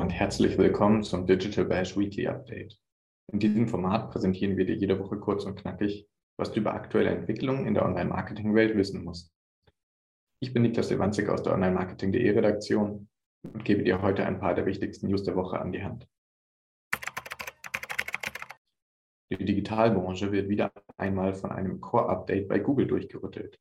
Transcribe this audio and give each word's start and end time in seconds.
und 0.00 0.10
herzlich 0.10 0.58
willkommen 0.58 1.04
zum 1.04 1.24
Digital 1.24 1.66
Bash 1.66 1.96
Weekly 1.96 2.26
Update. 2.26 2.76
In 3.32 3.38
diesem 3.38 3.68
Format 3.68 4.10
präsentieren 4.10 4.56
wir 4.56 4.66
dir 4.66 4.74
jede 4.74 4.98
Woche 4.98 5.18
kurz 5.18 5.44
und 5.44 5.54
knackig, 5.54 6.08
was 6.36 6.50
du 6.50 6.60
über 6.60 6.74
aktuelle 6.74 7.10
Entwicklungen 7.10 7.64
in 7.64 7.74
der 7.74 7.84
Online-Marketing-Welt 7.84 8.76
wissen 8.76 9.04
musst. 9.04 9.32
Ich 10.40 10.52
bin 10.52 10.62
Niklas 10.62 10.90
Lewanzig 10.90 11.28
aus 11.28 11.44
der 11.44 11.54
Online-Marketing.de 11.54 12.28
Redaktion 12.28 13.08
und 13.44 13.64
gebe 13.64 13.84
dir 13.84 14.02
heute 14.02 14.26
ein 14.26 14.40
paar 14.40 14.56
der 14.56 14.66
wichtigsten 14.66 15.06
News 15.06 15.22
der 15.22 15.36
Woche 15.36 15.60
an 15.60 15.70
die 15.70 15.84
Hand. 15.84 16.08
Die 19.30 19.44
Digitalbranche 19.44 20.32
wird 20.32 20.48
wieder 20.48 20.72
einmal 20.96 21.34
von 21.34 21.52
einem 21.52 21.80
Core-Update 21.80 22.48
bei 22.48 22.58
Google 22.58 22.88
durchgerüttelt. 22.88 23.60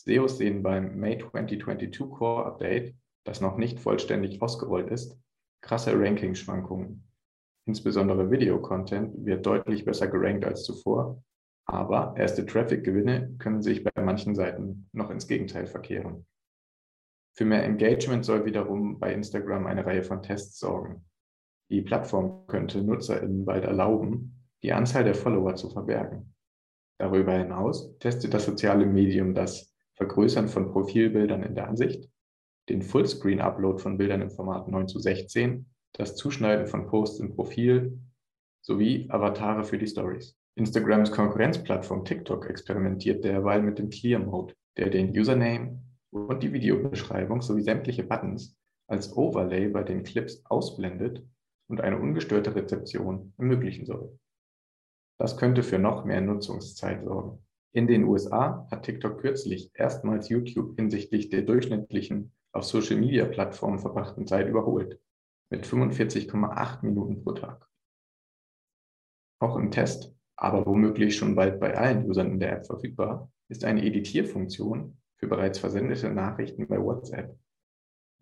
SEOs 0.00 0.38
sehen 0.38 0.64
beim 0.64 0.98
May 0.98 1.18
2022 1.18 2.10
Core-Update, 2.10 2.96
das 3.24 3.40
noch 3.40 3.56
nicht 3.56 3.78
vollständig 3.78 4.42
ausgerollt 4.42 4.90
ist, 4.90 5.16
krasse 5.60 5.92
Ranking-Schwankungen. 5.98 7.04
Insbesondere 7.66 8.30
Video-Content 8.30 9.24
wird 9.24 9.44
deutlich 9.46 9.84
besser 9.84 10.08
gerankt 10.08 10.44
als 10.44 10.64
zuvor, 10.64 11.22
aber 11.66 12.14
erste 12.16 12.44
Traffic-Gewinne 12.44 13.36
können 13.38 13.62
sich 13.62 13.84
bei 13.84 14.02
manchen 14.02 14.34
Seiten 14.34 14.88
noch 14.92 15.10
ins 15.10 15.28
Gegenteil 15.28 15.66
verkehren. 15.66 16.26
Für 17.36 17.44
mehr 17.44 17.64
Engagement 17.64 18.24
soll 18.24 18.44
wiederum 18.44 18.98
bei 18.98 19.12
Instagram 19.12 19.66
eine 19.66 19.86
Reihe 19.86 20.02
von 20.02 20.22
Tests 20.22 20.58
sorgen. 20.58 21.04
Die 21.70 21.82
Plattform 21.82 22.46
könnte 22.48 22.82
NutzerInnen 22.82 23.44
bald 23.44 23.64
erlauben, 23.64 24.48
die 24.62 24.72
Anzahl 24.72 25.04
der 25.04 25.14
Follower 25.14 25.54
zu 25.54 25.70
verbergen. 25.70 26.34
Darüber 26.98 27.32
hinaus 27.32 27.96
testet 27.98 28.34
das 28.34 28.44
soziale 28.44 28.84
Medium 28.84 29.34
das 29.34 29.72
Vergrößern 29.94 30.48
von 30.48 30.70
Profilbildern 30.72 31.42
in 31.42 31.54
der 31.54 31.68
Ansicht, 31.68 32.10
den 32.68 32.82
Fullscreen-Upload 32.82 33.80
von 33.80 33.96
Bildern 33.96 34.22
im 34.22 34.30
Format 34.30 34.68
9 34.68 34.88
zu 34.88 34.98
16, 34.98 35.66
das 35.92 36.16
Zuschneiden 36.16 36.66
von 36.66 36.86
Posts 36.86 37.20
im 37.20 37.34
Profil 37.34 37.98
sowie 38.62 39.08
Avatare 39.10 39.64
für 39.64 39.78
die 39.78 39.86
Stories. 39.86 40.36
Instagrams 40.54 41.10
Konkurrenzplattform 41.10 42.04
TikTok 42.04 42.48
experimentiert 42.48 43.24
derweil 43.24 43.62
mit 43.62 43.78
dem 43.78 43.88
Clear 43.88 44.20
Mode, 44.20 44.54
der 44.76 44.90
den 44.90 45.10
Username 45.16 45.82
und 46.10 46.42
die 46.42 46.52
Videobeschreibung 46.52 47.40
sowie 47.40 47.62
sämtliche 47.62 48.04
Buttons 48.04 48.56
als 48.88 49.16
Overlay 49.16 49.68
bei 49.68 49.82
den 49.82 50.02
Clips 50.02 50.44
ausblendet 50.46 51.24
und 51.68 51.80
eine 51.80 51.98
ungestörte 51.98 52.54
Rezeption 52.54 53.32
ermöglichen 53.38 53.86
soll. 53.86 54.18
Das 55.18 55.36
könnte 55.36 55.62
für 55.62 55.78
noch 55.78 56.04
mehr 56.04 56.20
Nutzungszeit 56.20 57.04
sorgen. 57.04 57.38
In 57.72 57.86
den 57.86 58.04
USA 58.04 58.66
hat 58.70 58.82
TikTok 58.82 59.20
kürzlich 59.20 59.70
erstmals 59.74 60.28
YouTube 60.28 60.74
hinsichtlich 60.76 61.28
der 61.28 61.42
durchschnittlichen 61.42 62.32
auf 62.52 62.64
Social-Media-Plattformen 62.64 63.78
verbrachten 63.78 64.26
Zeit 64.26 64.48
überholt, 64.48 65.00
mit 65.50 65.66
45,8 65.66 66.84
Minuten 66.84 67.22
pro 67.22 67.32
Tag. 67.32 67.68
Auch 69.40 69.56
im 69.56 69.70
Test, 69.70 70.14
aber 70.36 70.66
womöglich 70.66 71.16
schon 71.16 71.34
bald 71.34 71.60
bei 71.60 71.76
allen 71.76 72.08
Usern 72.08 72.32
in 72.32 72.40
der 72.40 72.52
App 72.52 72.66
verfügbar, 72.66 73.30
ist 73.48 73.64
eine 73.64 73.84
Editierfunktion 73.84 74.96
für 75.16 75.26
bereits 75.26 75.58
versendete 75.58 76.10
Nachrichten 76.10 76.66
bei 76.66 76.80
WhatsApp. 76.80 77.36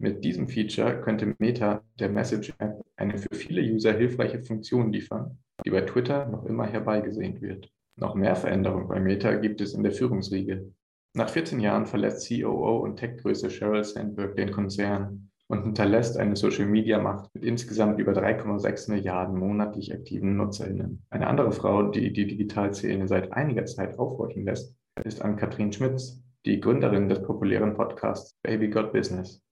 Mit 0.00 0.24
diesem 0.24 0.48
Feature 0.48 1.00
könnte 1.00 1.34
Meta 1.38 1.82
der 1.98 2.08
Message-App 2.08 2.84
eine 2.96 3.18
für 3.18 3.34
viele 3.34 3.62
User 3.62 3.92
hilfreiche 3.92 4.42
Funktion 4.42 4.92
liefern, 4.92 5.38
die 5.64 5.70
bei 5.70 5.80
Twitter 5.80 6.26
noch 6.26 6.44
immer 6.44 6.66
herbeigesehnt 6.66 7.40
wird. 7.40 7.68
Noch 7.96 8.14
mehr 8.14 8.36
Veränderungen 8.36 8.86
bei 8.86 9.00
Meta 9.00 9.34
gibt 9.34 9.60
es 9.60 9.74
in 9.74 9.82
der 9.82 9.90
Führungsriege. 9.90 10.72
Nach 11.18 11.28
14 11.28 11.58
Jahren 11.58 11.84
verlässt 11.84 12.28
COO 12.28 12.76
und 12.76 12.94
Tech-Größe 12.94 13.50
Sheryl 13.50 13.82
Sandberg 13.82 14.36
den 14.36 14.52
Konzern 14.52 15.32
und 15.48 15.64
hinterlässt 15.64 16.16
eine 16.16 16.36
Social-Media-Macht 16.36 17.34
mit 17.34 17.42
insgesamt 17.42 17.98
über 17.98 18.12
3,6 18.12 18.88
Milliarden 18.88 19.36
monatlich 19.36 19.92
aktiven 19.92 20.36
NutzerInnen. 20.36 21.02
Eine 21.10 21.26
andere 21.26 21.50
Frau, 21.50 21.90
die 21.90 22.12
die 22.12 22.28
Digitalszene 22.28 23.08
seit 23.08 23.32
einiger 23.32 23.64
Zeit 23.64 23.98
aufhorchen 23.98 24.44
lässt, 24.44 24.76
ist 25.04 25.20
Ann-Kathrin 25.20 25.72
Schmitz, 25.72 26.22
die 26.46 26.60
Gründerin 26.60 27.08
des 27.08 27.20
populären 27.20 27.74
Podcasts 27.74 28.38
Baby 28.44 28.68
Got 28.68 28.92
Business. 28.92 29.42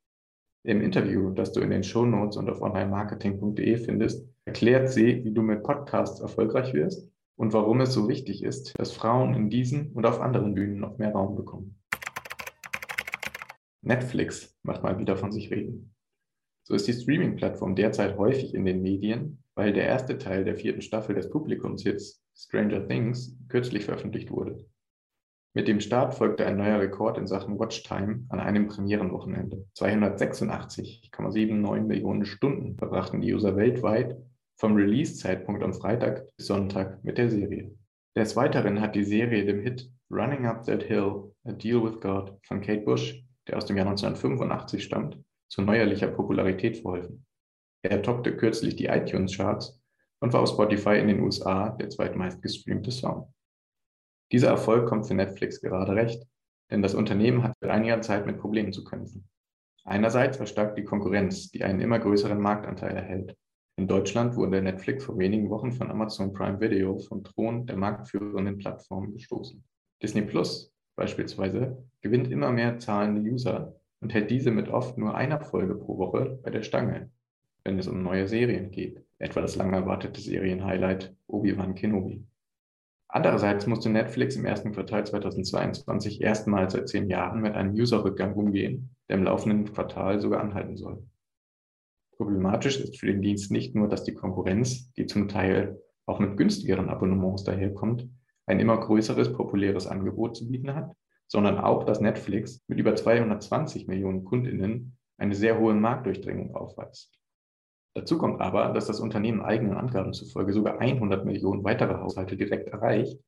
Im 0.63 0.81
Interview, 0.81 1.31
das 1.31 1.51
du 1.51 1.63
in 1.63 1.71
den 1.71 1.83
Shownotes 1.83 2.37
und 2.37 2.49
auf 2.49 2.63
onlinemarketing.de 2.63 3.77
findest, 3.79 4.25
erklärt 4.45 4.89
sie, 4.91 5.25
wie 5.25 5.33
du 5.33 5.43
mit 5.43 5.65
Podcasts 5.65 6.21
erfolgreich 6.21 6.73
wirst 6.75 7.11
und 7.37 7.53
warum 7.53 7.81
es 7.81 7.93
so 7.93 8.09
wichtig 8.09 8.43
ist, 8.43 8.77
dass 8.79 8.93
Frauen 8.93 9.35
in 9.35 9.51
diesen 9.51 9.93
und 9.93 10.07
auf 10.07 10.21
anderen 10.21 10.55
Bühnen 10.55 10.81
noch 10.81 10.99
mehr 10.99 11.13
Raum 11.13 11.37
bekommen. 11.37 11.79
Netflix 13.83 14.59
macht 14.63 14.83
mal 14.83 14.99
wieder 14.99 15.17
von 15.17 15.31
sich 15.31 15.51
reden. 15.51 15.95
So 16.65 16.75
ist 16.75 16.89
die 16.89 16.93
Streaming-Plattform 16.93 17.77
derzeit 17.77 18.19
häufig 18.19 18.53
in 18.53 18.65
den 18.65 18.83
Medien, 18.83 19.45
weil 19.55 19.73
der 19.73 19.85
erste 19.85 20.19
Teil 20.19 20.45
der 20.45 20.57
vierten 20.57 20.83
Staffel 20.83 21.15
des 21.15 21.31
Publikumshits 21.31 22.25
Stranger 22.35 22.89
Things 22.89 23.39
kürzlich 23.49 23.85
veröffentlicht 23.85 24.33
wurde. 24.33 24.67
Mit 25.55 25.69
dem 25.69 25.81
Start 25.81 26.15
folgte 26.15 26.45
ein 26.45 26.59
neuer 26.59 26.81
Rekord 26.81 27.17
in 27.17 27.27
Sachen 27.27 27.59
Watchtime 27.59 28.27
an 28.29 28.41
einem 28.41 28.67
Premierenwochenende. 28.67 29.65
286,79 29.75 31.81
Millionen 31.81 32.27
Stunden 32.27 32.77
verbrachten 32.77 33.21
die 33.21 33.33
User 33.33 33.57
weltweit 33.57 34.19
vom 34.57 34.75
Release-Zeitpunkt 34.75 35.63
am 35.63 35.75
Freitag 35.75 36.27
bis 36.37 36.47
Sonntag 36.47 37.03
mit 37.05 37.19
der 37.19 37.29
Serie. 37.29 37.75
Des 38.17 38.37
Weiteren 38.37 38.81
hat 38.81 38.95
die 38.95 39.05
Serie 39.05 39.45
dem 39.45 39.61
Hit 39.61 39.91
Running 40.11 40.47
Up 40.47 40.65
That 40.65 40.83
Hill, 40.83 41.35
A 41.45 41.53
Deal 41.53 41.83
with 41.83 42.01
God 42.01 42.39
von 42.47 42.61
Kate 42.61 42.83
Bush, 42.83 43.23
der 43.47 43.59
aus 43.59 43.67
dem 43.67 43.77
Jahr 43.77 43.87
1985 43.87 44.83
stammt, 44.83 45.19
zu 45.49 45.63
neuerlicher 45.63 46.09
Popularität 46.09 46.79
verholfen. 46.79 47.27
Er 47.83 48.03
toppte 48.03 48.37
kürzlich 48.37 48.77
die 48.77 48.87
iTunes-Charts 48.87 49.81
und 50.21 50.33
war 50.33 50.41
auf 50.41 50.49
Spotify 50.49 50.99
in 50.99 51.09
den 51.09 51.21
USA 51.21 51.71
der 51.71 51.91
zweitmeist 51.91 52.41
gestreamte 52.41 52.91
Song. 52.91 53.33
Dieser 54.33 54.49
Erfolg 54.49 54.89
kommt 54.89 55.07
für 55.07 55.15
Netflix 55.15 55.61
gerade 55.61 55.95
recht, 55.95 56.27
denn 56.71 56.83
das 56.83 56.95
Unternehmen 56.95 57.43
hat 57.43 57.53
seit 57.61 57.71
einiger 57.71 58.01
Zeit 58.01 58.27
mit 58.27 58.39
Problemen 58.39 58.73
zu 58.73 58.83
kämpfen. 58.83 59.29
Einerseits 59.85 60.37
verstärkt 60.37 60.79
die 60.79 60.85
Konkurrenz, 60.85 61.51
die 61.51 61.63
einen 61.63 61.81
immer 61.81 62.01
größeren 62.01 62.41
Marktanteil 62.41 62.97
erhält. 62.97 63.37
In 63.79 63.89
Deutschland 63.89 64.37
wurde 64.37 64.63
Netflix 64.63 65.05
vor 65.05 65.19
wenigen 65.19 65.51
Wochen 65.51 65.71
von 65.71 65.91
Amazon 65.91 66.33
Prime 66.33 66.59
Video 66.61 66.99
vom 66.99 67.23
Thron 67.23 67.67
der 67.67 67.77
marktführenden 67.77 68.57
Plattform 68.57 69.13
gestoßen. 69.13 69.63
Disney 70.03 70.23
Plus 70.23 70.73
beispielsweise 70.97 71.85
gewinnt 72.01 72.31
immer 72.31 72.51
mehr 72.51 72.79
zahlende 72.79 73.21
User 73.21 73.77
und 74.01 74.15
hält 74.15 74.31
diese 74.31 74.51
mit 74.51 74.71
oft 74.71 74.97
nur 74.97 75.15
einer 75.15 75.43
Folge 75.43 75.75
pro 75.75 75.99
Woche 75.99 76.39
bei 76.43 76.49
der 76.49 76.63
Stange, 76.63 77.11
wenn 77.65 77.79
es 77.79 77.87
um 77.87 78.03
neue 78.03 78.27
Serien 78.27 78.71
geht, 78.71 79.05
etwa 79.19 79.43
das 79.43 79.57
lang 79.57 79.75
erwartete 79.75 80.23
Serienhighlight 80.23 81.15
Obi-Wan 81.27 81.75
Kenobi. 81.75 82.25
Andererseits 83.09 83.67
musste 83.67 83.91
Netflix 83.91 84.37
im 84.37 84.47
ersten 84.47 84.73
Quartal 84.73 85.05
2022 85.05 86.23
erstmals 86.23 86.73
seit 86.73 86.89
zehn 86.89 87.11
Jahren 87.11 87.43
mit 87.43 87.55
einem 87.55 87.75
Userrückgang 87.75 88.33
umgehen, 88.37 88.89
der 89.11 89.19
im 89.19 89.25
laufenden 89.25 89.71
Quartal 89.71 90.19
sogar 90.19 90.41
anhalten 90.41 90.79
soll. 90.79 91.07
Problematisch 92.17 92.81
ist 92.81 92.99
für 92.99 93.07
den 93.07 93.21
Dienst 93.21 93.51
nicht 93.51 93.75
nur, 93.75 93.89
dass 93.89 94.05
die 94.05 94.15
Konkurrenz, 94.15 94.93
die 94.95 95.07
zum 95.07 95.29
Teil 95.29 95.81
auch 96.07 96.19
mit 96.19 96.37
günstigeren 96.37 96.89
Abonnements 96.89 97.45
daherkommt, 97.45 98.09
ein 98.47 98.61
immer 98.61 98.79
größeres 98.79 99.33
populäres 99.33 99.87
Angebot 99.87 100.37
zu 100.37 100.49
bieten 100.49 100.75
hat, 100.75 100.93
sondern 101.29 101.59
auch, 101.59 101.85
dass 101.85 102.01
Netflix 102.01 102.63
mit 102.69 102.79
über 102.79 102.95
220 102.95 103.89
Millionen 103.89 104.25
Kundinnen 104.25 104.97
eine 105.19 105.35
sehr 105.35 105.59
hohe 105.59 105.75
Marktdurchdringung 105.75 106.55
aufweist. 106.55 107.19
Dazu 107.95 108.19
kommt 108.19 108.41
aber, 108.41 108.73
dass 108.73 108.87
das 108.87 109.01
Unternehmen 109.01 109.41
eigenen 109.41 109.77
Angaben 109.77 110.13
zufolge 110.13 110.53
sogar 110.53 110.79
100 110.79 111.25
Millionen 111.25 111.65
weitere 111.65 111.95
Haushalte 111.95 112.37
direkt 112.37 112.69
erreicht, 112.69 113.19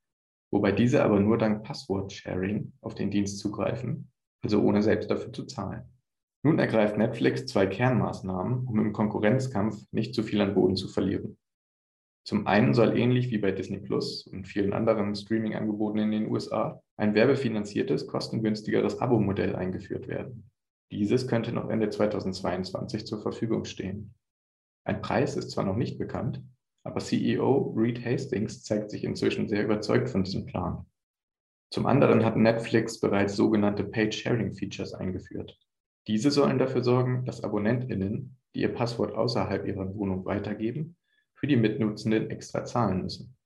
wobei 0.51 0.73
diese 0.73 1.03
aber 1.03 1.19
nur 1.21 1.39
dank 1.39 1.65
Passwort-Sharing 1.65 2.73
auf 2.81 2.95
den 2.95 3.11
Dienst 3.11 3.39
zugreifen, 3.39 4.11
also 4.43 4.63
ohne 4.63 4.83
selbst 4.83 5.11
dafür 5.11 5.33
zu 5.33 5.45
zahlen. 5.45 5.83
Nun 6.45 6.59
ergreift 6.59 6.97
Netflix 6.97 7.47
zwei 7.47 7.67
Kernmaßnahmen, 7.67 8.67
um 8.67 8.79
im 8.79 8.93
Konkurrenzkampf 8.93 9.85
nicht 9.91 10.15
zu 10.15 10.23
viel 10.23 10.41
an 10.41 10.55
Boden 10.55 10.77
zu 10.77 10.89
verlieren. 10.89 11.37
Zum 12.25 12.47
einen 12.47 12.75
soll 12.75 12.97
ähnlich 12.97 13.31
wie 13.31 13.39
bei 13.39 13.53
Disney 13.53 13.79
Plus 13.79 14.27
und 14.27 14.47
vielen 14.47 14.73
anderen 14.73 15.15
Streaming-Angeboten 15.15 15.99
in 15.99 16.11
den 16.11 16.31
USA 16.31 16.83
ein 16.97 17.15
werbefinanziertes, 17.15 18.07
kostengünstigeres 18.07 19.01
Abo-Modell 19.01 19.57
eingeführt 19.57 20.09
werden. 20.09 20.51
Dieses 20.93 21.27
könnte 21.27 21.53
noch 21.53 21.71
Ende 21.71 21.91
2022 21.91 23.07
zur 23.07 23.21
Verfügung 23.21 23.65
stehen. 23.65 24.15
Ein 24.85 25.03
Preis 25.03 25.37
ist 25.37 25.51
zwar 25.51 25.65
noch 25.65 25.77
nicht 25.77 25.99
bekannt, 25.99 26.43
aber 26.85 27.01
CEO 27.01 27.75
Reed 27.77 28.05
Hastings 28.05 28.63
zeigt 28.63 28.91
sich 28.91 29.05
inzwischen 29.05 29.49
sehr 29.49 29.65
überzeugt 29.65 30.09
von 30.09 30.25
diesem 30.25 30.47
Plan. 30.47 30.87
Zum 31.71 31.87
anderen 31.87 32.25
hat 32.25 32.37
Netflix 32.37 33.01
bereits 33.01 33.37
sogenannte 33.37 33.85
Paid-Sharing-Features 33.85 34.95
eingeführt. 34.95 35.59
Diese 36.09 36.31
sollen 36.31 36.59
dafür 36.59 36.83
sorgen, 36.83 37.25
dass 37.25 37.45
AbonnentInnen, 37.45 38.37
die 38.55 38.63
ihr 38.63 38.75
Passwort 38.75 39.15
außerhalb 39.15 39.67
ihrer 39.67 39.95
Wohnung 39.95 40.25
weitergeben, 40.25 40.97
für 41.35 41.47
die 41.47 41.57
Mitnutzenden 41.57 42.31
extra 42.31 42.65
zahlen 42.65 43.03
müssen. 43.03 43.37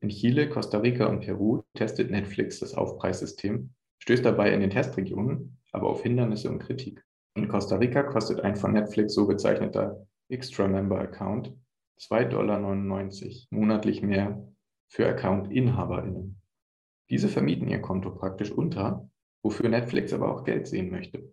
In 0.00 0.10
Chile, 0.10 0.48
Costa 0.48 0.78
Rica 0.78 1.06
und 1.06 1.20
Peru 1.20 1.62
testet 1.74 2.10
Netflix 2.10 2.60
das 2.60 2.74
Aufpreissystem, 2.74 3.70
stößt 3.98 4.24
dabei 4.24 4.52
in 4.52 4.60
den 4.60 4.70
Testregionen 4.70 5.58
aber 5.76 5.90
auf 5.90 6.02
Hindernisse 6.02 6.50
und 6.50 6.58
Kritik. 6.58 7.04
In 7.34 7.48
Costa 7.48 7.76
Rica 7.76 8.02
kostet 8.02 8.40
ein 8.40 8.56
von 8.56 8.72
Netflix 8.72 9.12
so 9.14 9.26
bezeichneter 9.26 10.06
Extra-Member-Account 10.28 11.52
2,99 12.00 12.28
Dollar 12.30 12.60
monatlich 13.50 14.02
mehr 14.02 14.46
für 14.88 15.06
Account-InhaberInnen. 15.06 16.40
Diese 17.10 17.28
vermieten 17.28 17.68
ihr 17.68 17.80
Konto 17.80 18.10
praktisch 18.10 18.50
unter, 18.50 19.08
wofür 19.42 19.68
Netflix 19.68 20.14
aber 20.14 20.34
auch 20.34 20.44
Geld 20.44 20.66
sehen 20.66 20.90
möchte. 20.90 21.32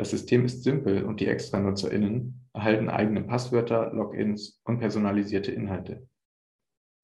Das 0.00 0.08
System 0.08 0.46
ist 0.46 0.62
simpel 0.62 1.04
und 1.04 1.20
die 1.20 1.26
ExtranutzerInnen 1.26 2.48
erhalten 2.54 2.88
eigene 2.88 3.22
Passwörter, 3.22 3.92
Logins 3.92 4.58
und 4.64 4.78
personalisierte 4.78 5.52
Inhalte. 5.52 6.08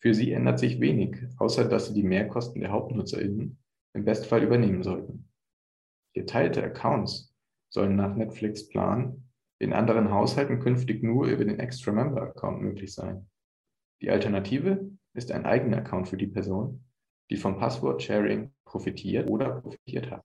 Für 0.00 0.14
sie 0.14 0.32
ändert 0.32 0.58
sich 0.58 0.80
wenig, 0.80 1.18
außer 1.36 1.68
dass 1.68 1.88
sie 1.88 1.92
die 1.92 2.02
Mehrkosten 2.02 2.62
der 2.62 2.72
HauptnutzerInnen 2.72 3.62
im 3.92 4.04
Bestfall 4.06 4.42
übernehmen 4.42 4.82
sollten. 4.82 5.28
Geteilte 6.14 6.64
Accounts 6.64 7.36
sollen 7.68 7.96
nach 7.96 8.16
Netflix 8.16 8.66
Plan 8.66 9.28
in 9.58 9.74
anderen 9.74 10.10
Haushalten 10.10 10.58
künftig 10.58 11.02
nur 11.02 11.26
über 11.26 11.44
den 11.44 11.60
Extra 11.60 11.92
Member 11.92 12.22
Account 12.22 12.62
möglich 12.62 12.94
sein. 12.94 13.28
Die 14.00 14.08
Alternative 14.08 14.90
ist 15.12 15.32
ein 15.32 15.44
eigener 15.44 15.76
Account 15.76 16.08
für 16.08 16.16
die 16.16 16.28
Person, 16.28 16.82
die 17.28 17.36
vom 17.36 17.58
Passwort-Sharing 17.58 18.54
profitiert 18.64 19.28
oder 19.28 19.60
profitiert 19.60 20.10
hat. 20.10 20.24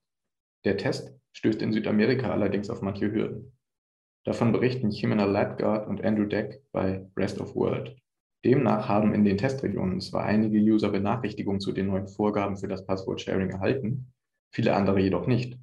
Der 0.64 0.78
Test 0.78 1.21
stößt 1.34 1.62
in 1.62 1.74
Südamerika 1.74 2.32
allerdings 2.32 2.70
auf 2.70 2.82
manche 2.82 3.12
Hürden. 3.12 3.58
Davon 4.24 4.52
berichten 4.52 4.92
Jimena 4.92 5.26
Ladgard 5.26 5.88
und 5.88 6.04
Andrew 6.04 6.26
Deck 6.26 6.62
bei 6.72 7.08
Rest 7.18 7.42
of 7.42 7.56
World. 7.56 7.98
Demnach 8.44 8.88
haben 8.88 9.14
in 9.14 9.24
den 9.24 9.38
Testregionen 9.38 10.02
zwar 10.02 10.26
einige 10.26 10.58
User 10.58 10.90
Benachrichtigungen 10.90 11.60
zu 11.60 11.72
den 11.72 11.88
neuen 11.88 12.08
Vorgaben 12.08 12.58
für 12.58 12.68
das 12.68 12.86
Passwort-Sharing 12.86 13.50
erhalten, 13.50 14.14
viele 14.52 14.76
andere 14.76 15.00
jedoch 15.00 15.28
nicht. 15.28 15.58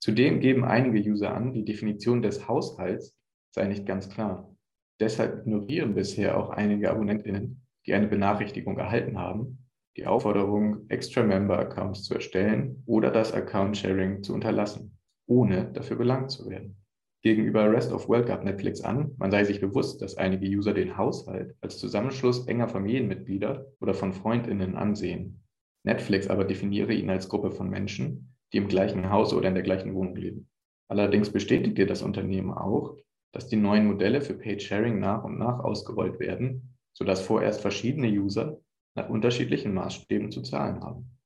Zudem 0.00 0.40
geben 0.40 0.64
einige 0.64 1.08
User 1.08 1.34
an, 1.34 1.52
die 1.52 1.64
Definition 1.64 2.20
des 2.20 2.46
Haushalts 2.46 3.16
sei 3.52 3.66
nicht 3.66 3.86
ganz 3.86 4.08
klar. 4.08 4.54
Deshalb 5.00 5.40
ignorieren 5.40 5.94
bisher 5.94 6.36
auch 6.36 6.50
einige 6.50 6.90
AbonnentInnen, 6.90 7.62
die 7.86 7.94
eine 7.94 8.08
Benachrichtigung 8.08 8.78
erhalten 8.78 9.18
haben, 9.18 9.63
die 9.96 10.06
Aufforderung, 10.06 10.88
Extra-Member-Accounts 10.88 12.02
zu 12.02 12.14
erstellen 12.14 12.82
oder 12.86 13.10
das 13.10 13.32
Account-Sharing 13.32 14.22
zu 14.22 14.34
unterlassen, 14.34 14.98
ohne 15.26 15.70
dafür 15.72 15.96
belangt 15.96 16.30
zu 16.30 16.48
werden. 16.48 16.76
Gegenüber 17.22 17.72
Rest 17.72 17.92
of 17.92 18.08
World 18.08 18.26
gab 18.26 18.44
Netflix 18.44 18.82
an, 18.82 19.12
man 19.16 19.30
sei 19.30 19.44
sich 19.44 19.60
bewusst, 19.60 20.02
dass 20.02 20.16
einige 20.16 20.46
User 20.46 20.74
den 20.74 20.98
Haushalt 20.98 21.54
als 21.62 21.78
Zusammenschluss 21.78 22.46
enger 22.46 22.68
Familienmitglieder 22.68 23.66
oder 23.80 23.94
von 23.94 24.12
FreundInnen 24.12 24.74
ansehen. 24.76 25.42
Netflix 25.84 26.28
aber 26.28 26.44
definiere 26.44 26.92
ihn 26.92 27.08
als 27.08 27.28
Gruppe 27.28 27.50
von 27.50 27.70
Menschen, 27.70 28.34
die 28.52 28.58
im 28.58 28.68
gleichen 28.68 29.10
Haus 29.10 29.32
oder 29.32 29.48
in 29.48 29.54
der 29.54 29.62
gleichen 29.62 29.94
Wohnung 29.94 30.16
leben. 30.16 30.48
Allerdings 30.88 31.30
bestätigte 31.30 31.86
das 31.86 32.02
Unternehmen 32.02 32.52
auch, 32.52 32.96
dass 33.32 33.48
die 33.48 33.56
neuen 33.56 33.86
Modelle 33.86 34.20
für 34.20 34.34
Paid 34.34 34.62
Sharing 34.62 35.00
nach 35.00 35.24
und 35.24 35.38
nach 35.38 35.60
ausgerollt 35.60 36.20
werden, 36.20 36.76
sodass 36.92 37.22
vorerst 37.22 37.60
verschiedene 37.62 38.08
User 38.08 38.60
nach 38.94 39.08
unterschiedlichen 39.08 39.74
Maßstäben 39.74 40.30
zu 40.30 40.42
zahlen 40.42 40.80
haben. 40.82 41.18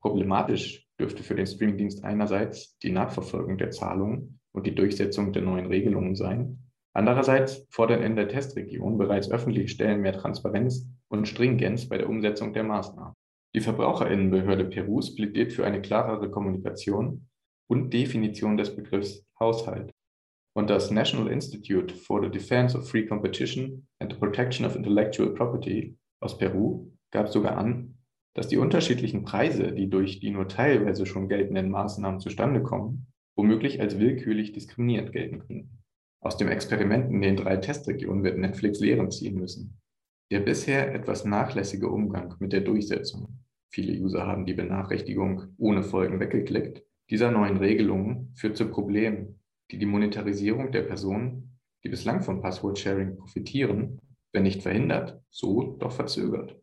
Problematisch 0.00 0.86
dürfte 0.98 1.22
für 1.22 1.34
den 1.34 1.46
Streamingdienst 1.46 2.04
einerseits 2.04 2.76
die 2.78 2.90
Nachverfolgung 2.90 3.58
der 3.58 3.70
Zahlungen 3.70 4.40
und 4.52 4.66
die 4.66 4.74
Durchsetzung 4.74 5.32
der 5.32 5.42
neuen 5.42 5.66
Regelungen 5.66 6.16
sein. 6.16 6.58
Andererseits 6.94 7.66
fordern 7.70 8.02
in 8.02 8.16
der 8.16 8.28
Testregion 8.28 8.98
bereits 8.98 9.30
öffentliche 9.30 9.68
Stellen 9.68 10.00
mehr 10.00 10.12
Transparenz 10.12 10.86
und 11.08 11.26
Stringenz 11.26 11.88
bei 11.88 11.98
der 11.98 12.08
Umsetzung 12.08 12.52
der 12.52 12.64
Maßnahmen. 12.64 13.14
Die 13.54 13.60
Verbraucherinnenbehörde 13.60 14.64
Perus 14.64 15.14
plädiert 15.14 15.52
für 15.52 15.64
eine 15.64 15.80
klarere 15.80 16.30
Kommunikation 16.30 17.28
und 17.68 17.92
Definition 17.92 18.56
des 18.56 18.74
Begriffs 18.74 19.24
Haushalt. 19.38 19.90
Und 20.54 20.68
das 20.68 20.90
National 20.90 21.28
Institute 21.28 21.94
for 21.94 22.22
the 22.22 22.30
Defense 22.30 22.76
of 22.76 22.88
Free 22.88 23.06
Competition 23.06 23.86
and 24.00 24.12
the 24.12 24.18
Protection 24.18 24.66
of 24.66 24.76
Intellectual 24.76 25.30
Property 25.30 25.96
aus 26.20 26.36
Peru 26.36 26.91
gab 27.12 27.28
sogar 27.28 27.56
an, 27.56 27.98
dass 28.34 28.48
die 28.48 28.56
unterschiedlichen 28.56 29.22
Preise, 29.22 29.72
die 29.72 29.88
durch 29.88 30.18
die 30.18 30.30
nur 30.30 30.48
teilweise 30.48 31.06
schon 31.06 31.28
geltenden 31.28 31.70
Maßnahmen 31.70 32.18
zustande 32.18 32.62
kommen, 32.62 33.06
womöglich 33.36 33.80
als 33.80 33.98
willkürlich 33.98 34.52
diskriminierend 34.52 35.12
gelten 35.12 35.38
könnten. 35.38 35.78
Aus 36.20 36.36
dem 36.36 36.48
Experiment 36.48 37.10
in 37.10 37.20
den 37.20 37.36
drei 37.36 37.56
Testregionen 37.56 38.24
wird 38.24 38.38
Netflix 38.38 38.80
Lehren 38.80 39.10
ziehen 39.10 39.36
müssen. 39.36 39.80
Der 40.30 40.40
bisher 40.40 40.94
etwas 40.94 41.24
nachlässige 41.24 41.88
Umgang 41.88 42.34
mit 42.38 42.52
der 42.52 42.62
Durchsetzung, 42.62 43.40
viele 43.70 43.92
User 44.00 44.26
haben 44.26 44.46
die 44.46 44.54
Benachrichtigung 44.54 45.54
ohne 45.58 45.82
Folgen 45.82 46.20
weggeklickt, 46.20 46.82
dieser 47.10 47.30
neuen 47.30 47.58
Regelungen 47.58 48.32
führt 48.34 48.56
zu 48.56 48.70
Problemen, 48.70 49.40
die 49.70 49.78
die 49.78 49.86
Monetarisierung 49.86 50.72
der 50.72 50.82
Personen, 50.82 51.58
die 51.84 51.88
bislang 51.90 52.22
vom 52.22 52.40
Password-Sharing 52.40 53.16
profitieren, 53.16 53.98
wenn 54.32 54.44
nicht 54.44 54.62
verhindert, 54.62 55.20
so 55.28 55.76
doch 55.78 55.92
verzögert. 55.92 56.61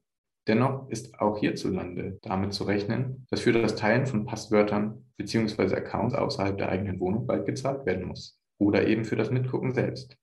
Dennoch 0.49 0.89
ist 0.89 1.19
auch 1.19 1.37
hierzulande 1.37 2.17
damit 2.23 2.53
zu 2.53 2.63
rechnen, 2.63 3.27
dass 3.29 3.41
für 3.41 3.53
das 3.53 3.75
Teilen 3.75 4.07
von 4.07 4.25
Passwörtern 4.25 5.05
bzw. 5.17 5.75
Accounts 5.75 6.15
außerhalb 6.15 6.57
der 6.57 6.69
eigenen 6.69 6.99
Wohnung 6.99 7.27
bald 7.27 7.45
gezahlt 7.45 7.85
werden 7.85 8.07
muss. 8.07 8.41
Oder 8.57 8.87
eben 8.87 9.05
für 9.05 9.15
das 9.15 9.29
Mitgucken 9.29 9.75
selbst. 9.75 10.17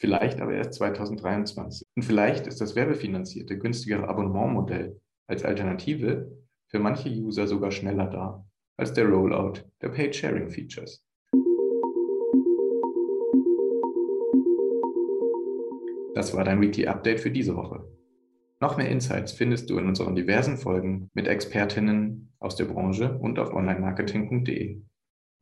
Vielleicht 0.00 0.40
aber 0.40 0.54
erst 0.54 0.72
2023. 0.72 1.86
Und 1.94 2.04
vielleicht 2.04 2.46
ist 2.46 2.58
das 2.62 2.74
werbefinanzierte, 2.74 3.58
günstigere 3.58 4.08
Abonnementmodell 4.08 4.98
als 5.26 5.44
Alternative 5.44 6.32
für 6.70 6.78
manche 6.78 7.10
User 7.10 7.46
sogar 7.46 7.70
schneller 7.70 8.06
da 8.06 8.46
als 8.78 8.94
der 8.94 9.06
Rollout 9.06 9.60
der 9.82 9.90
Paid 9.90 10.16
Sharing 10.16 10.48
Features. 10.48 11.04
Das 16.14 16.34
war 16.34 16.44
dein 16.44 16.62
Weekly 16.62 16.86
Update 16.86 17.20
für 17.20 17.30
diese 17.30 17.54
Woche. 17.54 17.95
Noch 18.58 18.78
mehr 18.78 18.88
Insights 18.88 19.32
findest 19.32 19.68
du 19.68 19.78
in 19.78 19.86
unseren 19.86 20.14
diversen 20.14 20.56
Folgen 20.56 21.10
mit 21.12 21.28
Expertinnen 21.28 22.32
aus 22.38 22.56
der 22.56 22.64
Branche 22.64 23.18
und 23.18 23.38
auf 23.38 23.52
onlinemarketing.de. 23.52 24.80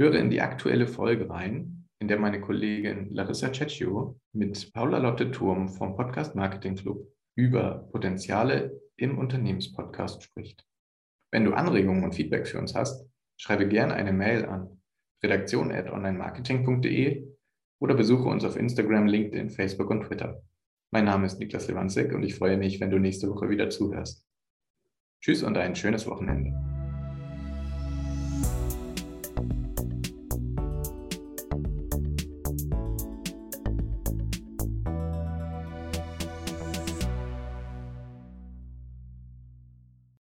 Höre 0.00 0.14
in 0.14 0.30
die 0.30 0.40
aktuelle 0.40 0.88
Folge 0.88 1.30
rein 1.30 1.86
in 2.00 2.08
der 2.08 2.18
meine 2.18 2.40
Kollegin 2.40 3.14
Larissa 3.14 3.52
Cecchio 3.52 4.18
mit 4.32 4.72
Paula 4.72 4.98
Lotte 4.98 5.30
Turm 5.30 5.68
vom 5.68 5.94
Podcast 5.94 6.34
Marketing 6.34 6.74
Club 6.74 7.06
über 7.36 7.88
Potenziale 7.92 8.80
im 8.96 9.16
Unternehmenspodcast 9.16 10.24
spricht. 10.24 10.66
Wenn 11.30 11.44
du 11.44 11.52
Anregungen 11.52 12.04
und 12.04 12.14
Feedback 12.14 12.48
für 12.48 12.58
uns 12.58 12.74
hast, 12.74 13.08
schreibe 13.36 13.68
gerne 13.68 13.94
eine 13.94 14.12
Mail 14.12 14.44
an 14.44 14.82
redaktion.onlinemarketing.de 15.22 17.28
oder 17.80 17.94
besuche 17.94 18.28
uns 18.28 18.44
auf 18.44 18.56
Instagram, 18.56 19.06
LinkedIn, 19.06 19.50
Facebook 19.50 19.90
und 19.90 20.02
Twitter. 20.02 20.42
Mein 20.94 21.06
Name 21.06 21.26
ist 21.26 21.40
Niklas 21.40 21.66
Lewandzek 21.66 22.14
und 22.14 22.22
ich 22.22 22.36
freue 22.36 22.56
mich, 22.56 22.78
wenn 22.78 22.88
du 22.88 23.00
nächste 23.00 23.28
Woche 23.28 23.48
wieder 23.48 23.68
zuhörst. 23.68 24.24
Tschüss 25.20 25.42
und 25.42 25.58
ein 25.58 25.74
schönes 25.74 26.06
Wochenende. 26.06 26.73